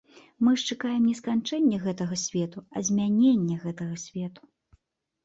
[0.45, 4.41] Мы ж чакаем не сканчэння гэтага свету, а змянення гэтага свету.